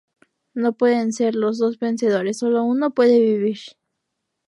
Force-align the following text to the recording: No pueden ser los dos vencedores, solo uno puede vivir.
No 0.55 0.73
pueden 0.73 1.13
ser 1.13 1.35
los 1.35 1.59
dos 1.59 1.77
vencedores, 1.77 2.39
solo 2.39 2.63
uno 2.63 2.89
puede 2.91 3.19
vivir. 3.19 3.59